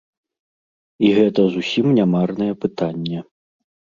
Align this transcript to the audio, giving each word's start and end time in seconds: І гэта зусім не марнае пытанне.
І 1.09 1.09
гэта 1.17 1.41
зусім 1.57 1.87
не 1.99 2.05
марнае 2.15 2.49
пытанне. 2.65 3.19